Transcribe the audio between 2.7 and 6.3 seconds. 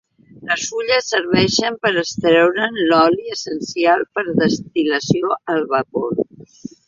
l'oli essencial per destil·lació al vapor.